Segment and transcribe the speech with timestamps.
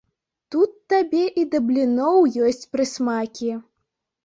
[0.53, 3.53] Тут табе і да бліноў ёсць прысмакі!